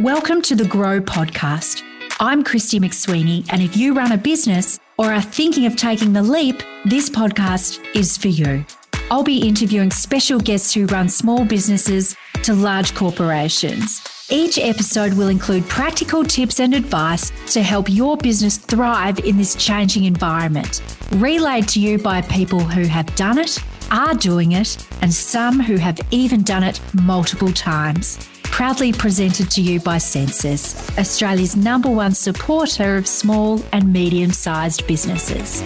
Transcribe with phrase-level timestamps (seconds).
[0.00, 1.82] Welcome to the Grow Podcast.
[2.18, 6.22] I'm Christy McSweeney, and if you run a business or are thinking of taking the
[6.22, 8.64] leap, this podcast is for you.
[9.10, 14.00] I'll be interviewing special guests who run small businesses to large corporations.
[14.30, 19.54] Each episode will include practical tips and advice to help your business thrive in this
[19.56, 20.80] changing environment,
[21.16, 23.58] relayed to you by people who have done it,
[23.90, 28.26] are doing it, and some who have even done it multiple times.
[28.52, 34.86] Proudly presented to you by Sensis, Australia's number one supporter of small and medium sized
[34.86, 35.62] businesses.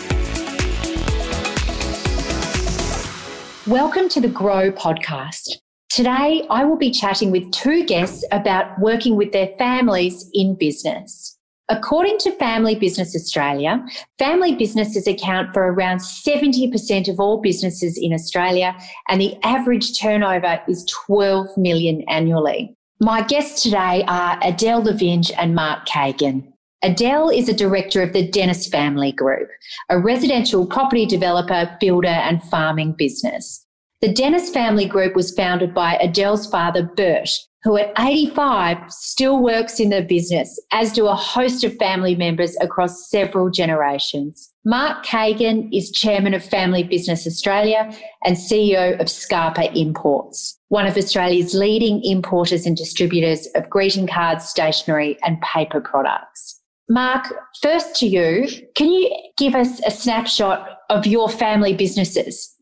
[3.67, 5.59] Welcome to the Grow podcast.
[5.91, 11.37] Today, I will be chatting with two guests about working with their families in business.
[11.69, 13.85] According to Family Business Australia,
[14.21, 18.77] family businesses account for around 70% of all businesses in Australia,
[19.09, 22.76] and the average turnover is 12 million annually.
[22.99, 26.51] My guests today are Adele Lavinge and Mark Kagan.
[26.83, 29.51] Adele is a director of the Dennis Family Group,
[29.91, 33.67] a residential property developer, builder, and farming business.
[34.01, 37.29] The Dennis Family Group was founded by Adele's father, Bert,
[37.67, 42.57] who at 85 still works in the business, as do a host of family members
[42.61, 44.55] across several generations.
[44.65, 47.93] Mark Kagan is chairman of Family Business Australia
[48.25, 54.49] and CEO of Scarpa Imports, one of Australia's leading importers and distributors of greeting cards,
[54.49, 56.63] stationery, and paper products.
[56.89, 62.55] Mark, first to you, can you give us a snapshot of your family businesses?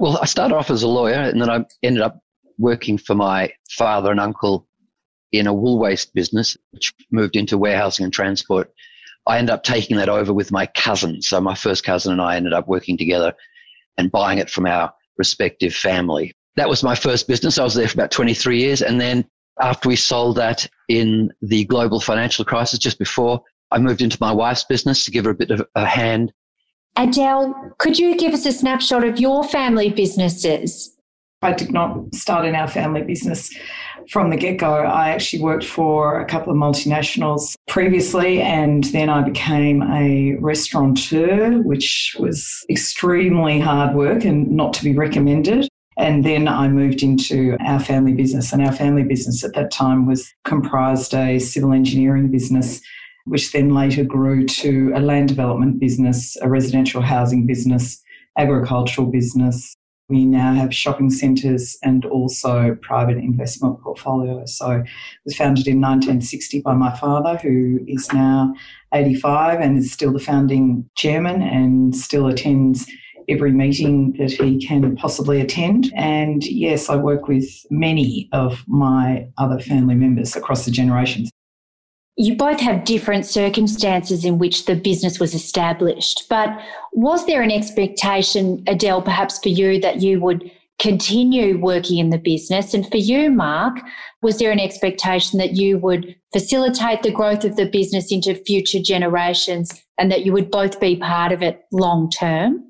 [0.00, 2.20] Well, I started off as a lawyer and then I ended up
[2.60, 4.68] working for my father and uncle
[5.32, 8.72] in a wool waste business, which moved into warehousing and transport.
[9.26, 11.22] I ended up taking that over with my cousin.
[11.22, 13.32] So my first cousin and I ended up working together
[13.96, 16.32] and buying it from our respective family.
[16.56, 17.58] That was my first business.
[17.58, 18.82] I was there for about 23 years.
[18.82, 19.24] And then
[19.60, 24.32] after we sold that in the global financial crisis just before, I moved into my
[24.32, 26.32] wife's business to give her a bit of a hand.
[26.96, 30.96] Adele, could you give us a snapshot of your family businesses?
[31.42, 33.50] I did not start in our family business
[34.10, 34.74] from the get go.
[34.74, 41.62] I actually worked for a couple of multinationals previously, and then I became a restaurateur,
[41.62, 45.66] which was extremely hard work and not to be recommended.
[45.96, 50.06] And then I moved into our family business, and our family business at that time
[50.06, 52.82] was comprised a civil engineering business,
[53.24, 58.02] which then later grew to a land development business, a residential housing business,
[58.36, 59.74] agricultural business,
[60.10, 64.56] we now have shopping centres and also private investment portfolios.
[64.56, 64.86] So it
[65.24, 68.52] was founded in 1960 by my father, who is now
[68.92, 72.86] 85 and is still the founding chairman and still attends
[73.28, 75.92] every meeting that he can possibly attend.
[75.94, 81.30] And yes, I work with many of my other family members across the generations.
[82.16, 86.50] You both have different circumstances in which the business was established, but
[86.92, 92.18] was there an expectation, Adele, perhaps for you, that you would continue working in the
[92.18, 92.74] business?
[92.74, 93.78] And for you, Mark,
[94.22, 98.80] was there an expectation that you would facilitate the growth of the business into future
[98.80, 102.64] generations and that you would both be part of it long term?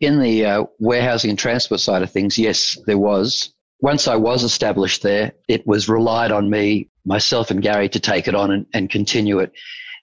[0.00, 3.53] In the uh, warehousing and transport side of things, yes, there was.
[3.84, 8.26] Once I was established there, it was relied on me myself and Gary to take
[8.26, 9.52] it on and, and continue it.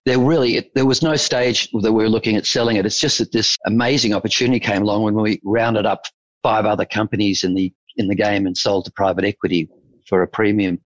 [0.06, 2.86] There really, it, there was no stage that we were looking at selling it.
[2.86, 6.06] It's just that this amazing opportunity came along when we rounded up
[6.44, 9.68] five other companies in the in the game and sold to private equity
[10.08, 10.80] for a premium.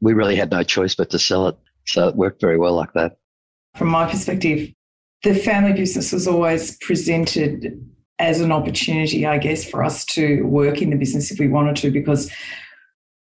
[0.00, 1.56] We really had no choice but to sell it.
[1.88, 3.16] So it worked very well like that.
[3.74, 4.72] From my perspective,
[5.24, 7.84] the family business was always presented
[8.18, 11.76] as an opportunity, I guess, for us to work in the business if we wanted
[11.76, 12.30] to, because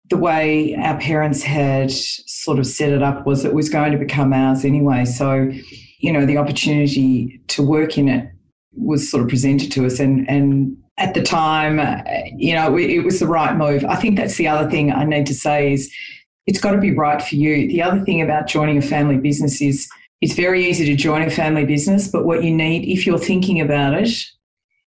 [0.09, 3.97] the way our parents had sort of set it up was it was going to
[3.97, 5.05] become ours anyway.
[5.05, 5.49] So,
[5.99, 8.29] you know, the opportunity to work in it
[8.75, 9.99] was sort of presented to us.
[9.99, 11.79] And, and at the time,
[12.37, 13.85] you know, it was the right move.
[13.85, 15.91] I think that's the other thing I need to say is
[16.45, 17.67] it's got to be right for you.
[17.67, 19.89] The other thing about joining a family business is
[20.21, 23.61] it's very easy to join a family business, but what you need, if you're thinking
[23.61, 24.09] about it,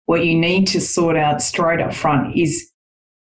[0.05, 2.71] what you need to sort out straight up front is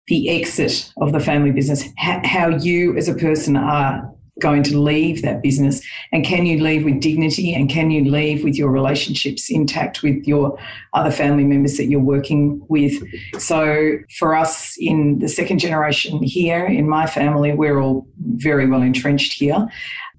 [0.07, 5.21] the exit of the family business, how you as a person are going to leave
[5.21, 5.81] that business
[6.11, 10.27] and can you leave with dignity and can you leave with your relationships intact with
[10.27, 10.59] your
[10.93, 13.01] other family members that you're working with?
[13.41, 18.81] So for us in the second generation here in my family we're all very well
[18.81, 19.67] entrenched here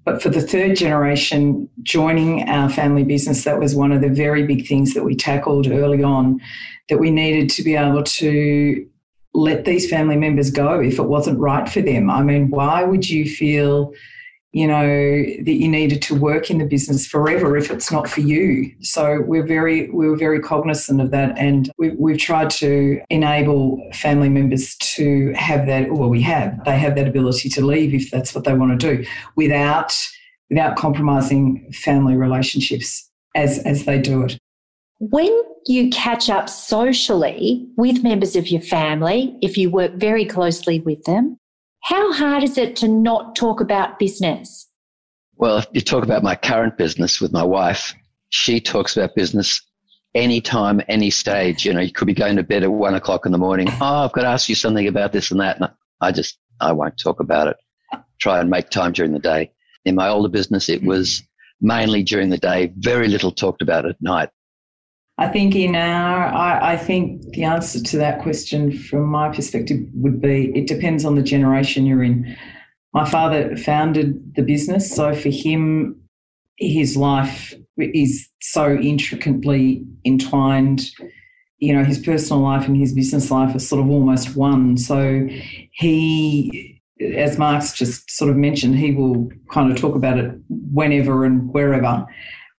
[0.07, 4.43] but for the third generation joining our family business that was one of the very
[4.47, 6.39] big things that we tackled early on
[6.87, 8.87] that we needed to be able to
[9.33, 12.09] let these family members go if it wasn't right for them.
[12.09, 13.93] I mean, why would you feel
[14.57, 18.21] you know, that you needed to work in the business forever if it's not for
[18.21, 18.73] you.
[18.81, 21.37] So we're very, we were very cognizant of that.
[21.37, 26.75] And we, we've tried to enable family members to have that, well, we have, they
[26.75, 29.05] have that ability to leave if that's what they want to do
[29.35, 29.95] without,
[30.49, 34.39] without compromising family relationships as, as they do it.
[34.97, 40.79] When you catch up socially with members of your family, if you work very closely
[40.79, 41.37] with them,
[41.83, 44.67] how hard is it to not talk about business?
[45.35, 47.93] Well, if you talk about my current business with my wife,
[48.29, 49.61] she talks about business
[50.15, 51.65] anytime, any stage.
[51.65, 53.67] You know, you could be going to bed at one o'clock in the morning.
[53.81, 55.59] Oh, I've got to ask you something about this and that.
[55.59, 55.69] And
[56.01, 57.57] I just, I won't talk about it.
[58.19, 59.51] Try and make time during the day.
[59.85, 61.21] In my older business, it was
[61.61, 64.29] mainly during the day, very little talked about at night.
[65.17, 69.79] I think in our, I, I, think the answer to that question from my perspective
[69.95, 72.37] would be it depends on the generation you're in.
[72.93, 75.99] My father founded the business, so for him,
[76.57, 80.91] his life is so intricately entwined.
[81.57, 84.77] You know, his personal life and his business life are sort of almost one.
[84.77, 85.27] So
[85.71, 86.79] he,
[87.15, 91.51] as Mark's just sort of mentioned, he will kind of talk about it whenever and
[91.51, 92.07] wherever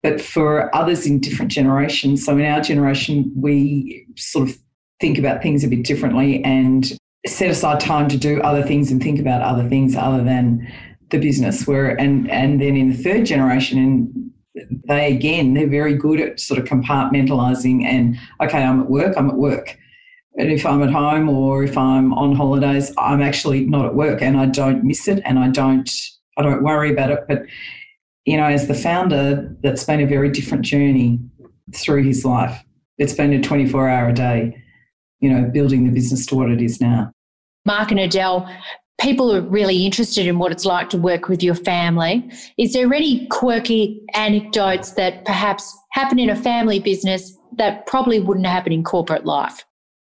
[0.03, 2.25] but for others in different generations.
[2.25, 4.57] So in our generation, we sort of
[5.01, 6.93] think about things a bit differently and
[7.27, 10.73] set aside time to do other things and think about other things other than
[11.11, 11.67] the business.
[11.67, 14.31] Where and and then in the third generation, and
[14.87, 19.31] they again they're very good at sort of compartmentalizing and okay, I'm at work, I'm
[19.31, 19.77] at work.
[20.37, 24.23] And if I'm at home or if I'm on holidays, I'm actually not at work
[24.23, 25.91] and I don't miss it and I don't
[26.37, 27.25] I don't worry about it.
[27.27, 27.43] But
[28.29, 31.19] you know, as the founder, that's been a very different journey
[31.75, 32.63] through his life.
[32.99, 34.63] It's been a 24 hour a day,
[35.21, 37.11] you know, building the business to what it is now.
[37.65, 38.47] Mark and Adele,
[39.01, 42.31] people are really interested in what it's like to work with your family.
[42.59, 48.47] Is there any quirky anecdotes that perhaps happen in a family business that probably wouldn't
[48.47, 49.65] happen in corporate life?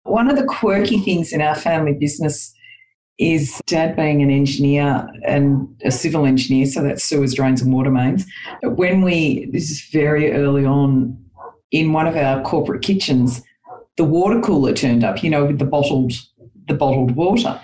[0.02, 2.52] One of the quirky things in our family business
[3.18, 7.90] is dad being an engineer and a civil engineer, so that's sewers, drains, and water
[7.90, 8.26] mains.
[8.62, 11.18] But when we, this is very early on,
[11.70, 13.42] in one of our corporate kitchens,
[13.96, 16.12] the water cooler turned up, you know, with the bottled,
[16.68, 17.60] the bottled water.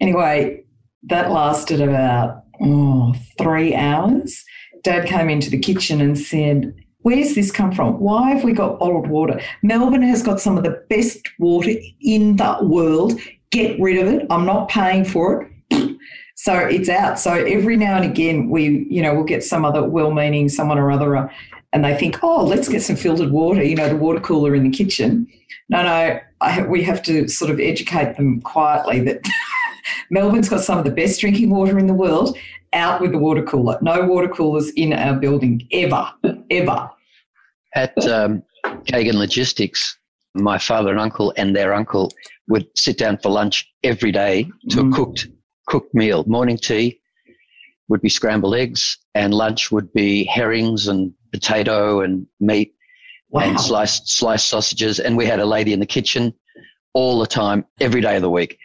[0.00, 0.64] Anyway,
[1.04, 4.44] that lasted about oh, three hours.
[4.82, 7.98] Dad came into the kitchen and said, Where's this come from?
[7.98, 9.40] Why have we got bottled water?
[9.62, 11.72] Melbourne has got some of the best water
[12.02, 13.18] in the world
[13.50, 14.26] get rid of it.
[14.30, 15.96] I'm not paying for it.
[16.42, 17.18] So it's out.
[17.18, 20.90] So every now and again, we, you know, we'll get some other well-meaning someone or
[20.90, 21.30] other, uh,
[21.74, 23.62] and they think, oh, let's get some filtered water.
[23.62, 25.26] You know, the water cooler in the kitchen.
[25.68, 29.20] No, no, I, we have to sort of educate them quietly that
[30.10, 32.38] Melbourne's got some of the best drinking water in the world.
[32.72, 33.78] Out with the water cooler.
[33.82, 36.10] No water coolers in our building ever,
[36.50, 36.88] ever.
[37.74, 39.98] At um, Kagan Logistics,
[40.34, 42.12] my father and uncle and their uncle
[42.48, 44.92] would sit down for lunch every day to mm.
[44.92, 45.28] a cooked
[45.66, 46.24] cooked meal.
[46.26, 47.00] Morning tea
[47.88, 52.74] would be scrambled eggs, and lunch would be herrings and potato and meat
[53.30, 53.42] wow.
[53.42, 55.00] and sliced sliced sausages.
[55.00, 56.34] And we had a lady in the kitchen
[56.92, 58.58] all the time, every day of the week.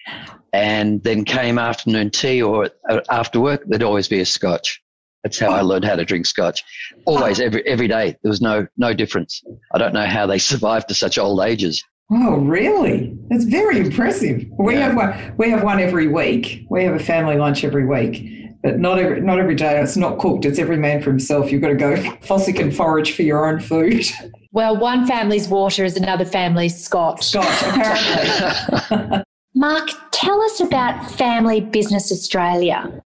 [0.53, 4.81] And then came afternoon tea or uh, after work, there'd always be a scotch.
[5.25, 6.63] That's how I learned how to drink scotch.
[7.05, 8.15] Always, every every day.
[8.21, 9.43] There was no no difference.
[9.73, 11.83] I don't know how they survived to such old ages.
[12.11, 13.17] Oh, really?
[13.31, 14.45] That's very impressive.
[14.59, 14.81] We yeah.
[14.81, 15.33] have one.
[15.37, 16.67] We have one every week.
[16.69, 19.81] We have a family lunch every week, but not every not every day.
[19.81, 20.45] It's not cooked.
[20.45, 21.51] It's every man for himself.
[21.51, 24.05] You've got to go fossick and forage for your own food.
[24.51, 27.25] Well, one family's water is another family's scotch.
[27.25, 29.23] Scotch, apparently.
[29.55, 33.01] Mark, tell us about Family Business Australia.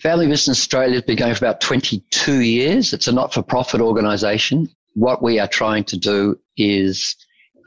[0.00, 2.94] Family Business Australia has been going for about 22 years.
[2.94, 4.66] It's a not for profit organisation.
[4.94, 7.16] What we are trying to do is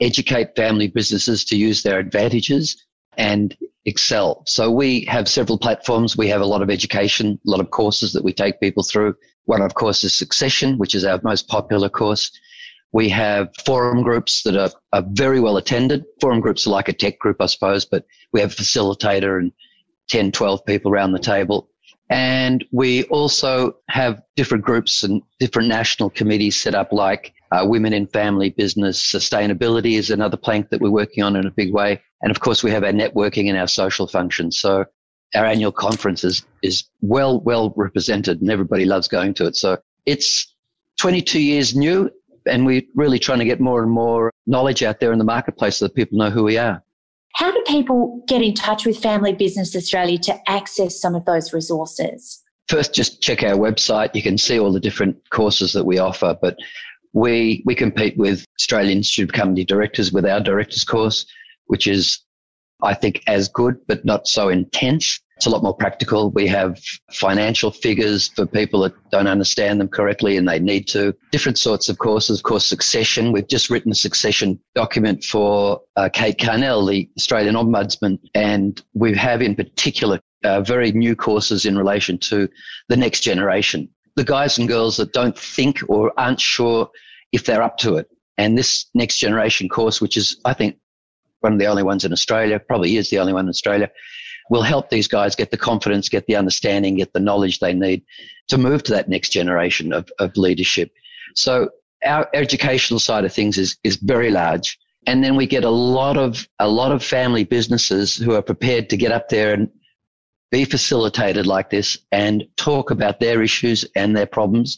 [0.02, 2.84] educate family businesses to use their advantages
[3.18, 4.42] and excel.
[4.48, 6.18] So we have several platforms.
[6.18, 9.16] We have a lot of education, a lot of courses that we take people through.
[9.46, 12.32] One, of course, is Succession, which is our most popular course.
[12.94, 16.04] We have forum groups that are, are very well attended.
[16.20, 19.52] Forum groups are like a tech group, I suppose, but we have a facilitator and
[20.08, 21.70] 10, 12 people around the table.
[22.10, 27.94] And we also have different groups and different national committees set up, like uh, Women
[27.94, 29.02] in Family Business.
[29.02, 32.02] Sustainability is another plank that we're working on in a big way.
[32.22, 34.60] And of course, we have our networking and our social functions.
[34.60, 34.86] So
[35.36, 39.56] our annual conference is, is well, well represented and everybody loves going to it.
[39.56, 40.54] So it's
[41.00, 42.12] 22 years new
[42.46, 45.78] and we're really trying to get more and more knowledge out there in the marketplace
[45.78, 46.84] so that people know who we are.
[47.34, 51.54] How do people get in touch with Family Business Australia to access some of those
[51.54, 52.44] resources?
[52.68, 54.16] first just check our website.
[54.16, 56.58] You can see all the different courses that we offer, but
[57.14, 61.26] we, we compete with Australian Institute of Company Directors with our directors course,
[61.68, 62.20] which is,
[62.82, 65.20] I think, as good, but not so intense.
[65.44, 66.32] It's a lot more practical.
[66.32, 66.82] We have
[67.12, 71.14] financial figures for people that don't understand them correctly and they need to.
[71.34, 73.34] Different sorts of courses, of course, succession.
[73.34, 79.14] We've just written a succession document for uh, Kate Carnell, the Australian Ombudsman, and we
[79.18, 82.48] have in particular uh, very new courses in relation to
[82.88, 83.90] the next generation.
[84.16, 86.90] The guys and girls that don't think or aren't sure
[87.34, 88.08] if they're up to it.
[88.38, 90.78] And this next generation course, which is, I think,
[91.42, 93.92] one of the only ones in Australia, probably is the only one in Australia,
[94.50, 98.04] will help these guys get the confidence, get the understanding, get the knowledge they need
[98.48, 100.92] to move to that next generation of, of leadership.
[101.36, 101.70] So
[102.06, 104.78] our educational side of things is, is very large.
[105.08, 108.90] And then we get a lot of, a lot of family businesses who are prepared
[108.90, 109.70] to get up there and
[110.52, 114.78] be facilitated like this and talk about their issues and their problems.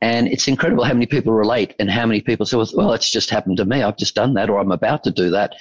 [0.00, 3.30] And it's incredible how many people relate and how many people say, well, it's just
[3.30, 3.82] happened to me.
[3.82, 5.54] I've just done that or I'm about to do that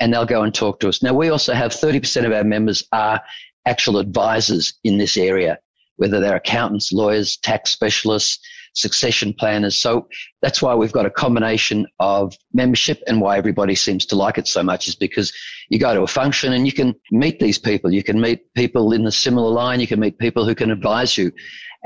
[0.00, 1.02] and they'll go and talk to us.
[1.02, 3.20] Now, we also have 30% of our members are
[3.66, 5.58] actual advisors in this area,
[5.96, 8.38] whether they're accountants, lawyers, tax specialists,
[8.76, 9.76] succession planners.
[9.76, 10.06] So
[10.42, 14.46] that's why we've got a combination of membership and why everybody seems to like it
[14.46, 15.32] so much is because
[15.70, 17.92] you go to a function and you can meet these people.
[17.92, 19.80] You can meet people in the similar line.
[19.80, 21.32] You can meet people who can advise you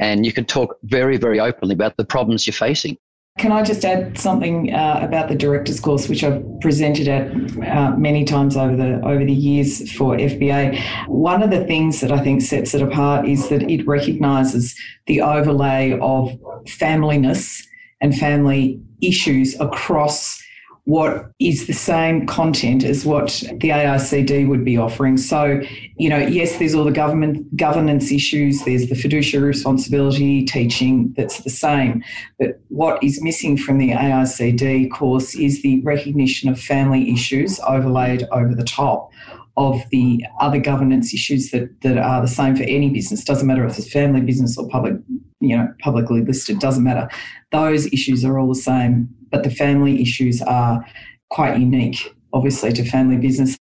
[0.00, 2.96] and you can talk very, very openly about the problems you're facing.
[3.40, 7.30] Can I just add something uh, about the directors course, which I've presented at
[7.66, 10.78] uh, many times over the over the years for FBA?
[11.08, 15.22] One of the things that I think sets it apart is that it recognises the
[15.22, 17.64] overlay of familyness
[18.02, 20.38] and family issues across
[20.84, 25.16] what is the same content as what the AICD would be offering.
[25.16, 25.60] So,
[25.96, 31.42] you know, yes, there's all the government governance issues, there's the fiduciary responsibility teaching that's
[31.42, 32.02] the same.
[32.38, 38.26] But what is missing from the AICD course is the recognition of family issues overlaid
[38.32, 39.10] over the top
[39.56, 43.24] of the other governance issues that, that are the same for any business.
[43.24, 44.94] Doesn't matter if it's family business or public,
[45.40, 47.08] you know, publicly listed, doesn't matter.
[47.52, 50.84] Those issues are all the same but the family issues are
[51.30, 53.56] quite unique, obviously, to family business.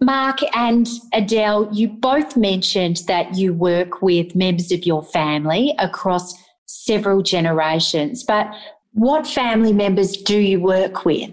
[0.00, 6.34] Mark and Adele, you both mentioned that you work with members of your family across
[6.66, 8.50] several generations, but
[8.92, 11.30] what family members do you work with?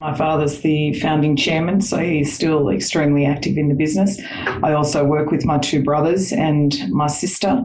[0.00, 4.20] My father's the founding chairman, so he's still extremely active in the business.
[4.62, 7.64] I also work with my two brothers and my sister.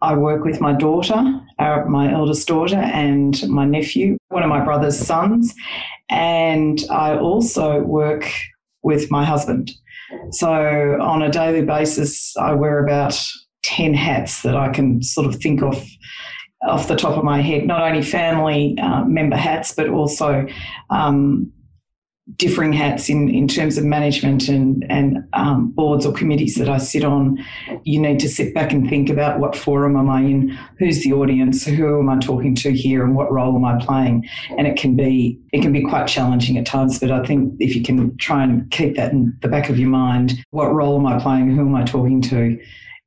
[0.00, 4.98] I work with my daughter, my eldest daughter, and my nephew, one of my brother's
[4.98, 5.54] sons.
[6.10, 8.30] And I also work
[8.82, 9.72] with my husband.
[10.30, 10.50] So
[11.00, 13.20] on a daily basis, I wear about
[13.64, 15.84] 10 hats that I can sort of think of
[16.66, 20.46] off the top of my head, not only family uh, member hats, but also
[20.90, 21.52] um,
[22.36, 26.78] differing hats in, in terms of management and, and um, boards or committees that I
[26.78, 27.38] sit on,
[27.84, 31.12] you need to sit back and think about what forum am I in, who's the
[31.12, 34.28] audience, who am I talking to here, and what role am I playing.
[34.56, 37.74] And it can be it can be quite challenging at times, but I think if
[37.74, 41.06] you can try and keep that in the back of your mind, what role am
[41.06, 42.58] I playing, who am I talking to,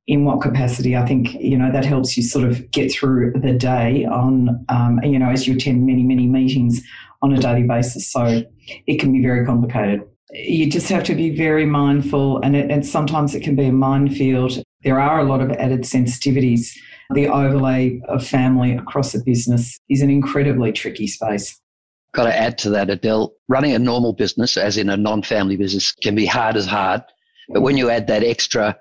[0.08, 3.54] in what capacity, I think you know that helps you sort of get through the
[3.54, 6.82] day on um, you know as you attend many many meetings
[7.22, 8.12] on a daily basis.
[8.12, 8.44] So
[8.88, 10.02] it can be very complicated.
[10.32, 13.72] You just have to be very mindful, and, it, and sometimes it can be a
[13.72, 14.64] minefield.
[14.84, 16.74] There are a lot of added sensitivities.
[17.14, 21.60] The overlay of family across a business is an incredibly tricky space.
[22.14, 23.34] Got to add to that, Adele.
[23.50, 27.02] Running a normal business, as in a non family business, can be hard as hard.
[27.50, 28.78] But when you add that extra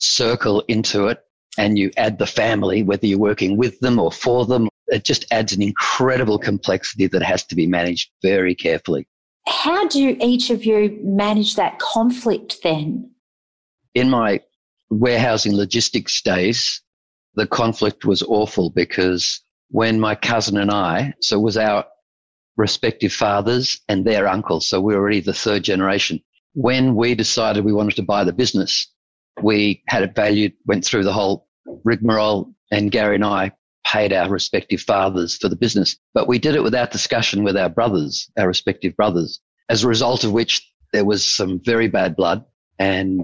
[0.00, 1.20] circle into it
[1.58, 5.24] and you add the family, whether you're working with them or for them it just
[5.30, 9.06] adds an incredible complexity that has to be managed very carefully.
[9.46, 13.10] How do each of you manage that conflict then?
[13.94, 14.40] In my
[14.90, 16.82] warehousing logistics days,
[17.34, 19.40] the conflict was awful because
[19.70, 21.86] when my cousin and I, so it was our
[22.56, 26.20] respective fathers and their uncles, so we were already the third generation.
[26.54, 28.92] When we decided we wanted to buy the business,
[29.42, 31.48] we had it valued, went through the whole
[31.84, 33.52] rigmarole, and Gary and I
[33.86, 35.96] paid our respective fathers for the business.
[36.14, 40.24] But we did it without discussion with our brothers, our respective brothers, as a result
[40.24, 42.44] of which there was some very bad blood
[42.78, 43.22] and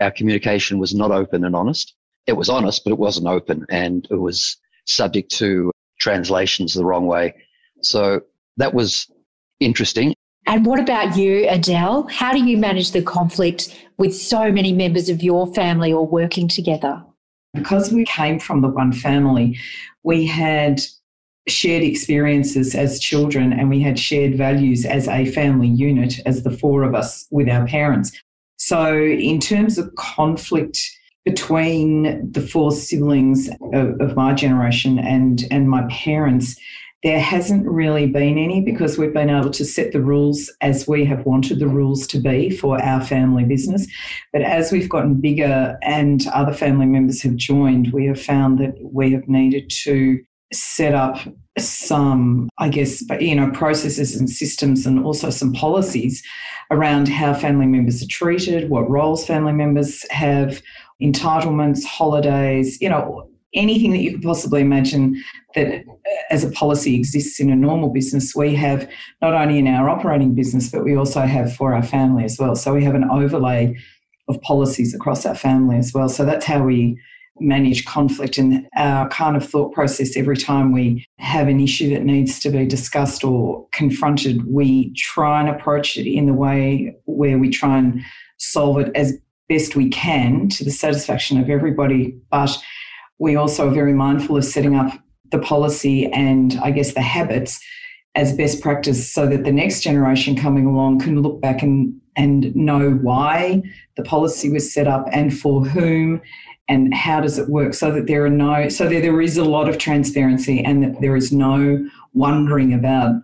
[0.00, 1.94] our communication was not open and honest.
[2.26, 4.56] It was honest, but it wasn't open and it was
[4.86, 7.34] subject to translations the wrong way.
[7.82, 8.22] So
[8.56, 9.10] that was
[9.60, 10.14] interesting.
[10.46, 12.06] And what about you, Adele?
[12.10, 16.48] How do you manage the conflict with so many members of your family all working
[16.48, 17.02] together?
[17.54, 19.56] Because we came from the one family,
[20.02, 20.80] we had
[21.46, 26.50] shared experiences as children and we had shared values as a family unit, as the
[26.50, 28.12] four of us with our parents.
[28.56, 30.78] So, in terms of conflict
[31.24, 36.56] between the four siblings of, of my generation and, and my parents,
[37.04, 41.04] there hasn't really been any because we've been able to set the rules as we
[41.04, 43.86] have wanted the rules to be for our family business.
[44.32, 48.74] But as we've gotten bigger and other family members have joined, we have found that
[48.80, 50.18] we have needed to
[50.50, 51.18] set up
[51.58, 56.22] some, I guess, you know, processes and systems and also some policies
[56.70, 60.62] around how family members are treated, what roles family members have,
[61.02, 65.22] entitlements, holidays, you know, anything that you could possibly imagine
[65.54, 65.92] that uh,
[66.30, 68.88] as a policy exists in a normal business, we have
[69.22, 72.56] not only in our operating business, but we also have for our family as well.
[72.56, 73.76] So we have an overlay
[74.28, 76.08] of policies across our family as well.
[76.08, 76.98] So that's how we
[77.40, 82.04] manage conflict and our kind of thought process every time we have an issue that
[82.04, 87.36] needs to be discussed or confronted we try and approach it in the way where
[87.36, 88.00] we try and
[88.38, 89.18] solve it as
[89.48, 92.56] best we can to the satisfaction of everybody but
[93.18, 94.92] we also are very mindful of setting up
[95.30, 97.60] the policy and i guess the habits
[98.14, 102.54] as best practice so that the next generation coming along can look back and and
[102.54, 103.60] know why
[103.96, 106.20] the policy was set up and for whom
[106.68, 109.44] and how does it work so that there are no so that there is a
[109.44, 113.14] lot of transparency and that there is no wondering about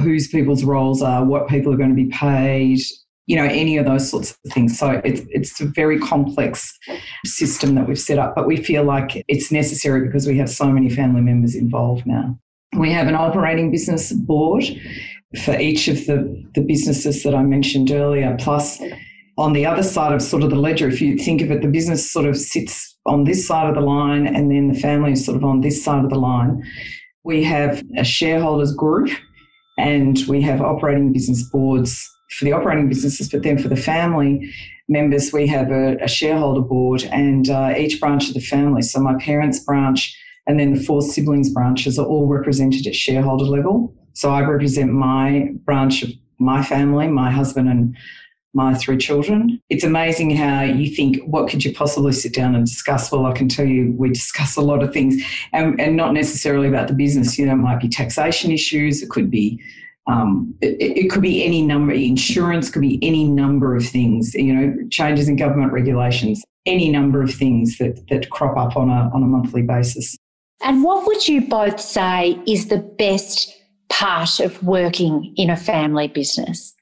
[0.00, 2.80] whose people's roles are what people are going to be paid
[3.26, 4.78] you know any of those sorts of things.
[4.78, 6.78] So it's it's a very complex
[7.24, 10.70] system that we've set up but we feel like it's necessary because we have so
[10.70, 12.38] many family members involved now.
[12.76, 14.64] We have an operating business board
[15.42, 18.36] for each of the the businesses that I mentioned earlier.
[18.38, 18.80] Plus
[19.36, 21.68] on the other side of sort of the ledger, if you think of it, the
[21.68, 25.24] business sort of sits on this side of the line and then the family is
[25.24, 26.62] sort of on this side of the line.
[27.24, 29.10] We have a shareholders group
[29.78, 34.52] and we have operating business boards for the operating businesses, but then for the family
[34.88, 38.82] members, we have a, a shareholder board and uh, each branch of the family.
[38.82, 43.44] So my parents' branch and then the four siblings branches are all represented at shareholder
[43.44, 43.94] level.
[44.12, 47.96] So I represent my branch of my family, my husband and
[48.52, 49.60] my three children.
[49.68, 53.10] It's amazing how you think, what could you possibly sit down and discuss?
[53.10, 55.16] Well, I can tell you, we discuss a lot of things
[55.52, 57.38] and, and not necessarily about the business.
[57.38, 59.60] You know, it might be taxation issues, it could be.
[60.06, 64.54] Um, it, it could be any number, insurance could be any number of things, you
[64.54, 69.10] know, changes in government regulations, any number of things that, that crop up on a,
[69.14, 70.16] on a monthly basis.
[70.62, 73.54] And what would you both say is the best
[73.88, 76.74] part of working in a family business?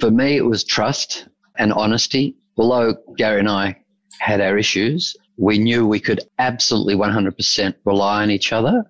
[0.00, 2.36] For me, it was trust and honesty.
[2.56, 3.76] Although Gary and I
[4.20, 8.84] had our issues, we knew we could absolutely 100% rely on each other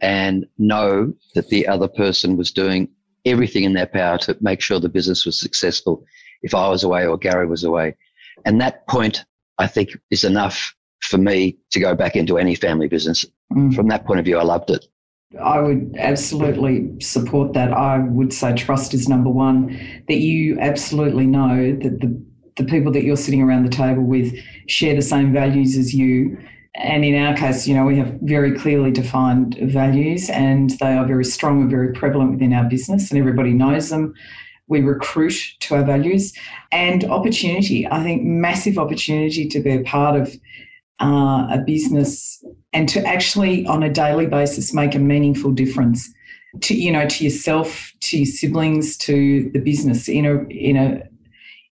[0.00, 2.88] and know that the other person was doing
[3.24, 6.04] everything in their power to make sure the business was successful
[6.42, 7.96] if I was away or Gary was away.
[8.44, 9.24] And that point,
[9.58, 13.24] I think, is enough for me to go back into any family business.
[13.52, 13.74] Mm.
[13.74, 14.86] From that point of view, I loved it.
[15.42, 17.72] I would absolutely support that.
[17.72, 19.68] I would say trust is number one,
[20.08, 22.24] that you absolutely know that the,
[22.56, 24.34] the people that you're sitting around the table with
[24.68, 26.38] share the same values as you.
[26.76, 31.06] And in our case, you know, we have very clearly defined values and they are
[31.06, 34.14] very strong and very prevalent within our business, and everybody knows them.
[34.66, 36.32] We recruit to our values
[36.72, 37.86] and opportunity.
[37.86, 40.34] I think massive opportunity to be a part of
[41.00, 46.12] uh, a business and to actually on a daily basis make a meaningful difference
[46.60, 51.02] to you know to yourself to your siblings to the business in a in a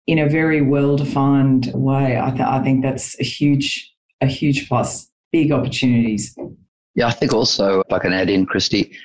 [0.06, 4.68] in a very well defined way I, th- I think that's a huge a huge
[4.68, 6.34] plus big opportunities
[6.94, 8.96] yeah i think also if i can add in christy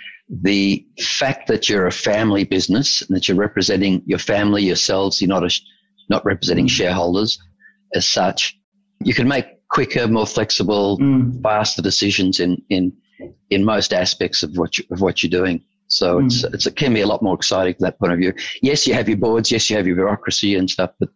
[0.42, 5.30] the fact that you're a family business and that you're representing your family yourselves you're
[5.30, 5.62] not a,
[6.10, 7.38] not representing shareholders
[7.94, 8.58] as such
[9.02, 11.42] you can make quicker, more flexible, mm.
[11.44, 12.94] faster decisions in, in,
[13.50, 15.62] in most aspects of what, you, of what you're doing.
[15.88, 16.26] So mm.
[16.26, 18.34] it's, it's, it can be a lot more exciting from that point of view.
[18.62, 19.52] Yes, you have your boards.
[19.52, 21.10] Yes, you have your bureaucracy and stuff, but,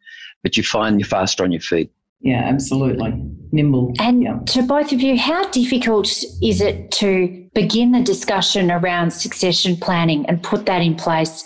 [0.43, 1.91] but you find you're faster on your feet.
[2.21, 3.13] Yeah, absolutely.
[3.51, 3.93] Nimble.
[3.99, 4.39] And yeah.
[4.47, 6.07] to both of you, how difficult
[6.41, 11.43] is it to begin the discussion around succession planning and put that in place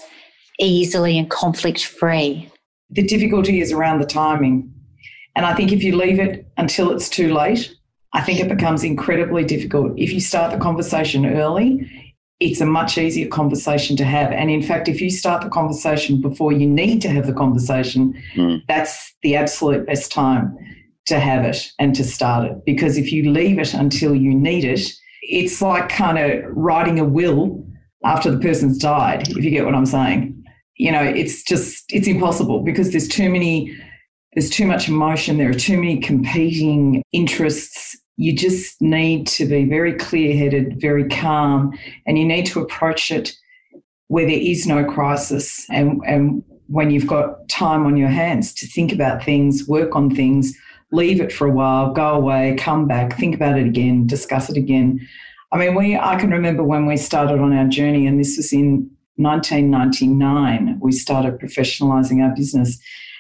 [0.60, 2.52] easily and conflict free?
[2.90, 4.74] The difficulty is around the timing.
[5.36, 7.74] And I think if you leave it until it's too late,
[8.14, 9.98] I think it becomes incredibly difficult.
[9.98, 12.13] If you start the conversation early,
[12.44, 14.32] it's a much easier conversation to have.
[14.32, 18.22] And in fact, if you start the conversation before you need to have the conversation,
[18.36, 18.62] mm.
[18.68, 20.58] that's the absolute best time
[21.06, 22.66] to have it and to start it.
[22.66, 27.06] Because if you leave it until you need it, it's like kind of writing a
[27.06, 27.66] will
[28.04, 30.44] after the person's died, if you get what I'm saying.
[30.76, 33.74] You know, it's just, it's impossible because there's too many,
[34.34, 37.98] there's too much emotion, there are too many competing interests.
[38.18, 43.12] You just need to be very clear headed, very calm, and you need to approach
[43.12, 43.34] it
[44.08, 48.68] where there is no crisis and, and when you've got time on your hands to
[48.68, 50.58] think about things, work on things,
[50.92, 54.58] leave it for a while, go away, come back, think about it again, discuss it
[54.58, 55.00] again.
[55.52, 58.52] I mean, we I can remember when we started on our journey, and this was
[58.54, 60.80] in 1999.
[60.82, 62.80] We started professionalizing our business,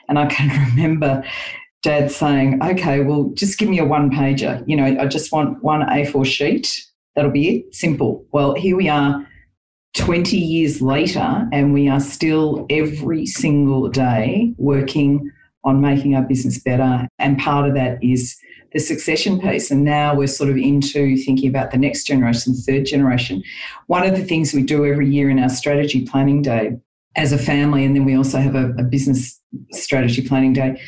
[0.10, 1.23] and I can remember
[1.83, 4.63] Dad saying, "Okay, well, just give me a one pager.
[4.65, 6.85] You know, I just want one A4 sheet.
[7.15, 7.75] That'll be it.
[7.75, 9.27] Simple." Well, here we are.
[9.95, 15.31] 20 years later, and we are still every single day working
[15.63, 17.07] on making our business better.
[17.19, 18.35] And part of that is
[18.73, 19.71] the succession piece.
[19.71, 23.43] And now we're sort of into thinking about the next generation, third generation.
[23.87, 26.77] One of the things we do every year in our strategy planning day
[27.15, 29.39] as a family, and then we also have a, a business
[29.71, 30.81] strategy planning day,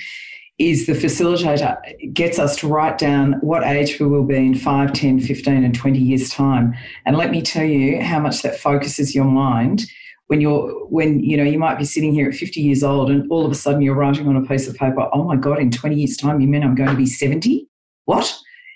[0.58, 1.78] is the facilitator
[2.14, 5.76] gets us to write down what age we will be in 5, 10, 15, and
[5.76, 6.74] 20 years' time.
[7.06, 9.86] And let me tell you how much that focuses your mind
[10.28, 13.30] when you're when you know you might be sitting here at 50 years old and
[13.30, 15.70] all of a sudden you're writing on a piece of paper oh my god in
[15.70, 17.68] 20 years time you mean i'm going to be 70
[18.06, 18.36] what?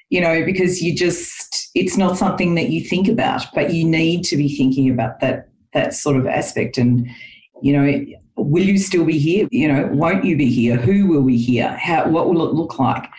[0.09, 4.23] You know because you just it's not something that you think about but you need
[4.25, 6.77] to be thinking about that that sort of aspect.
[6.77, 7.07] And
[7.61, 8.05] you know
[8.45, 11.77] will you still be here you know won't you be here who will be here
[11.81, 13.09] how what will it look like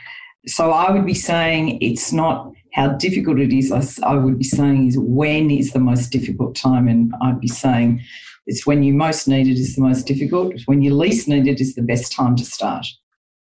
[0.46, 4.44] so i would be saying it's not how difficult it is, I, I would be
[4.44, 6.88] saying is when is the most difficult time?
[6.88, 8.02] And I'd be saying
[8.46, 10.54] it's when you most need it is the most difficult.
[10.66, 12.87] When you least need it is the best time to start.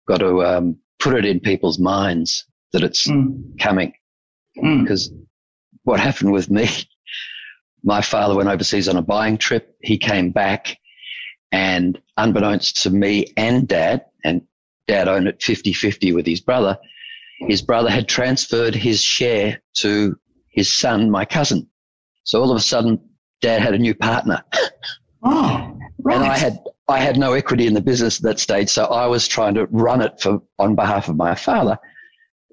[0.08, 3.42] Got to um, put it in people's minds that it's mm.
[3.60, 3.92] coming.
[4.58, 4.82] Mm.
[4.82, 5.12] Because
[5.84, 6.68] what happened with me,
[7.84, 9.76] my father went overseas on a buying trip.
[9.82, 10.78] He came back
[11.52, 14.42] and unbeknownst to me and dad, and
[14.88, 16.78] dad owned it 50 50 with his brother,
[17.46, 21.68] his brother had transferred his share to his son, my cousin.
[22.24, 23.00] So all of a sudden,
[23.40, 24.42] dad had a new partner.
[25.24, 26.16] Oh, right.
[26.16, 29.06] And I had I had no equity in the business at that stage, so I
[29.06, 31.78] was trying to run it for on behalf of my father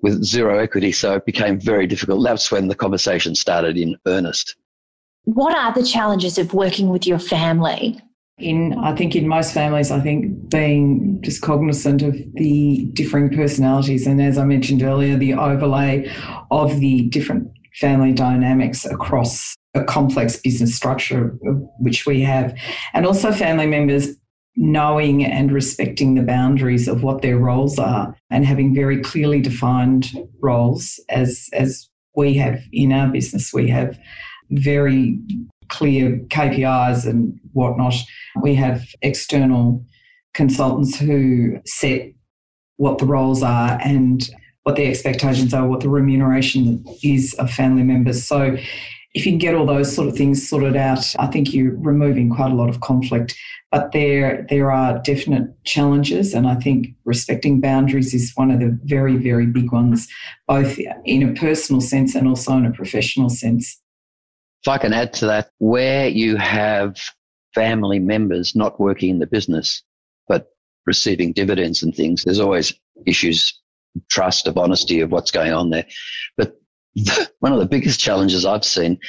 [0.03, 0.91] with zero equity.
[0.91, 2.23] So it became very difficult.
[2.23, 4.55] That's when the conversation started in earnest.
[5.23, 7.99] What are the challenges of working with your family?
[8.39, 14.07] In I think in most families, I think being just cognizant of the differing personalities
[14.07, 16.11] and as I mentioned earlier, the overlay
[16.51, 21.37] of the different family dynamics across a complex business structure
[21.79, 22.55] which we have,
[22.93, 24.15] and also family members
[24.55, 30.11] knowing and respecting the boundaries of what their roles are and having very clearly defined
[30.41, 33.53] roles as as we have in our business.
[33.53, 33.97] We have
[34.49, 35.19] very
[35.69, 37.95] clear KPIs and whatnot.
[38.41, 39.83] We have external
[40.33, 42.11] consultants who set
[42.77, 44.29] what the roles are and
[44.63, 48.23] what the expectations are, what the remuneration is of family members.
[48.23, 48.57] So
[49.13, 52.29] if you can get all those sort of things sorted out, I think you're removing
[52.29, 53.35] quite a lot of conflict.
[53.71, 58.77] But there, there are definite challenges, and I think respecting boundaries is one of the
[58.83, 60.07] very, very big ones,
[60.47, 63.79] both in a personal sense and also in a professional sense.
[64.63, 66.97] If I can add to that, where you have
[67.55, 69.83] family members not working in the business,
[70.27, 70.47] but
[70.85, 72.73] receiving dividends and things, there's always
[73.05, 73.59] issues,
[74.09, 75.85] trust, of honesty of what's going on there.
[76.37, 76.59] But
[76.95, 78.99] the, one of the biggest challenges I've seen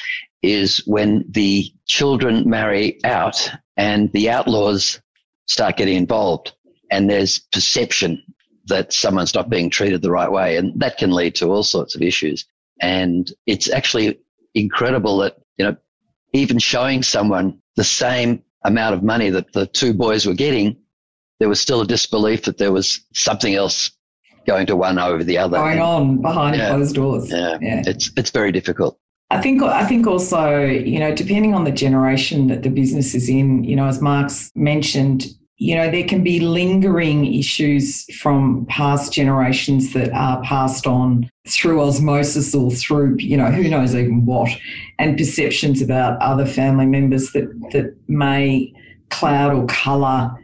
[0.43, 5.01] is when the children marry out and the outlaws
[5.47, 6.53] start getting involved
[6.91, 8.23] and there's perception
[8.67, 10.57] that someone's not being treated the right way.
[10.57, 12.47] And that can lead to all sorts of issues.
[12.81, 14.21] And it's actually
[14.55, 15.77] incredible that, you know,
[16.33, 20.77] even showing someone the same amount of money that the two boys were getting,
[21.39, 23.91] there was still a disbelief that there was something else
[24.47, 25.57] going to one over the other.
[25.57, 27.31] Going on behind yeah, closed doors.
[27.31, 27.83] Yeah, yeah.
[27.87, 28.99] It's it's very difficult.
[29.31, 33.29] I think I think also, you know, depending on the generation that the business is
[33.29, 35.27] in, you know, as Mark's mentioned,
[35.61, 41.83] you know, there can be lingering issues from past generations that are passed on through
[41.83, 44.49] osmosis or through, you know, who knows even what,
[44.99, 48.73] and perceptions about other family members that, that may
[49.11, 50.35] cloud or colour.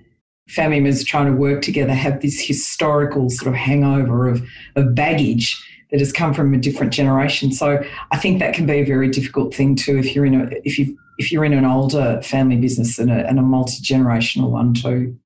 [0.51, 5.59] Family members trying to work together have this historical sort of hangover of, of baggage
[5.91, 7.53] that has come from a different generation.
[7.53, 10.51] So I think that can be a very difficult thing too if you're in a
[10.65, 14.51] if you if you're in an older family business and a, and a multi generational
[14.51, 15.19] one too.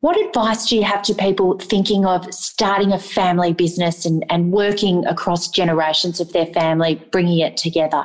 [0.00, 4.52] What advice do you have to people thinking of starting a family business and, and
[4.52, 8.04] working across generations of their family, bringing it together?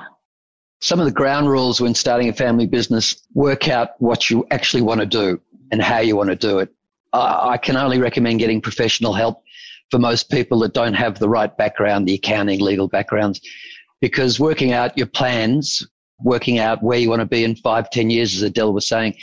[0.79, 4.81] Some of the ground rules when starting a family business work out what you actually
[4.81, 5.41] want to do
[5.73, 6.73] and how you want to do it.
[7.11, 9.43] I can only recommend getting professional help
[9.91, 13.41] for most people that don't have the right background, the accounting, legal backgrounds,
[14.01, 15.85] because working out your plans,
[16.21, 19.15] working out where you want to be in five, ten years, as Adele was saying,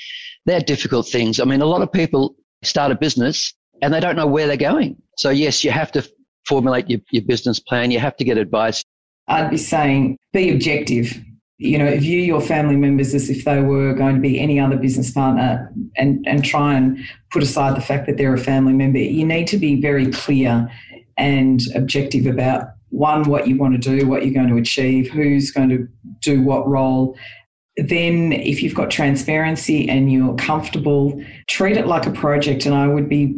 [0.44, 1.40] they're difficult things.
[1.40, 4.56] I mean, a lot of people start a business and they don't know where they're
[4.56, 4.96] going.
[5.16, 6.08] So, yes, you have to
[6.46, 8.82] formulate your, your business plan, you have to get advice.
[9.28, 11.20] I'd be saying be objective.
[11.58, 14.76] You know, view your family members as if they were going to be any other
[14.76, 16.98] business partner and, and try and
[17.30, 18.98] put aside the fact that they're a family member.
[18.98, 20.70] You need to be very clear
[21.16, 25.50] and objective about one, what you want to do, what you're going to achieve, who's
[25.50, 25.88] going to
[26.20, 27.16] do what role,
[27.76, 32.64] then if you've got transparency and you're comfortable, treat it like a project.
[32.64, 33.34] And I would be,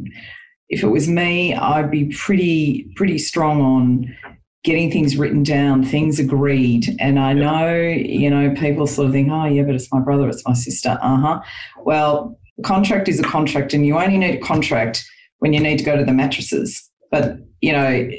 [0.68, 4.16] if it was me, I'd be pretty, pretty strong on
[4.68, 6.94] getting things written down, things agreed.
[7.00, 10.28] And I know, you know, people sort of think, oh, yeah, but it's my brother,
[10.28, 10.98] it's my sister.
[11.00, 11.40] Uh huh.
[11.84, 15.06] Well, contract is a contract, and you only need a contract
[15.38, 16.86] when you need to go to the mattresses.
[17.10, 18.10] But, you know,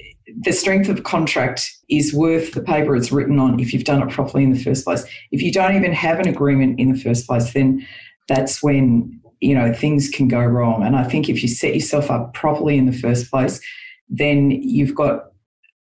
[0.42, 4.10] the strength of contract is worth the paper it's written on if you've done it
[4.10, 5.06] properly in the first place.
[5.32, 7.86] If you don't even have an agreement in the first place, then
[8.28, 10.82] that's when you know things can go wrong.
[10.82, 13.62] And I think if you set yourself up properly in the first place,
[14.10, 15.26] then you've got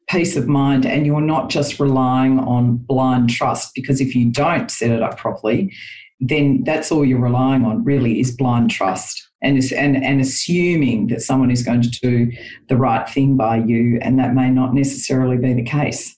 [0.09, 4.71] peace of mind and you're not just relying on blind trust because if you don't
[4.71, 5.73] set it up properly,
[6.21, 11.23] then that's all you're relying on really is blind trust and, and, and assuming that
[11.23, 12.33] someone is going to do
[12.68, 16.16] the right thing by you, and that may not necessarily be the case.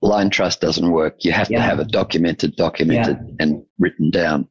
[0.00, 1.24] Blind trust doesn't work.
[1.24, 1.58] You have yeah.
[1.58, 3.34] to have it documented, documented, yeah.
[3.38, 4.48] and written down.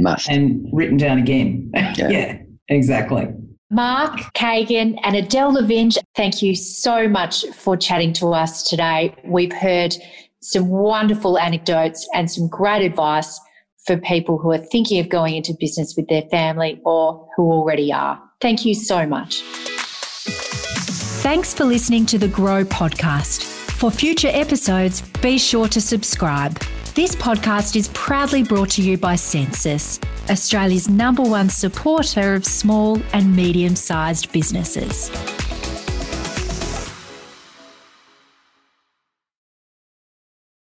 [0.00, 0.28] Must.
[0.28, 1.70] And written down again.
[1.96, 2.38] Yeah, yeah
[2.68, 3.28] exactly.
[3.70, 9.14] Mark Kagan and Adele Lavinge, thank you so much for chatting to us today.
[9.24, 9.96] We've heard
[10.40, 13.40] some wonderful anecdotes and some great advice
[13.84, 17.92] for people who are thinking of going into business with their family or who already
[17.92, 18.22] are.
[18.40, 19.42] Thank you so much.
[21.22, 23.55] Thanks for listening to the Grow podcast.
[23.76, 26.58] For future episodes, be sure to subscribe.
[26.94, 32.98] This podcast is proudly brought to you by Sensis, Australia's number one supporter of small
[33.12, 35.10] and medium sized businesses.